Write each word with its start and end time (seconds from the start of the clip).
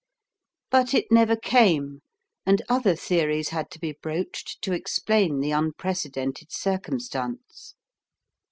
But 0.71 0.95
it 0.95 1.11
never 1.11 1.35
came, 1.35 2.01
and 2.43 2.63
other 2.67 2.95
theories 2.95 3.49
had 3.49 3.69
to 3.69 3.77
be 3.79 3.91
broached 4.01 4.59
to 4.63 4.73
explain 4.73 5.41
the 5.41 5.51
unprecedented 5.51 6.51
circumstance. 6.51 7.75